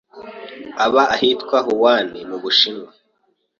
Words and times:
Aba 0.85 1.03
ahitwa 1.15 1.57
Wuhan, 1.67 2.07
mmubushinwa 2.25 2.89